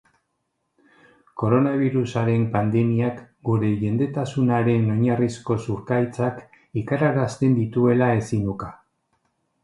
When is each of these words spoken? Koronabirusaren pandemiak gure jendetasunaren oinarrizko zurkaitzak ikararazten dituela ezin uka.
Koronabirusaren 1.41 2.45
pandemiak 2.55 3.19
gure 3.49 3.69
jendetasunaren 3.81 4.87
oinarrizko 4.93 5.57
zurkaitzak 5.65 6.39
ikararazten 6.83 7.53
dituela 7.59 8.09
ezin 8.23 8.49
uka. 8.55 8.71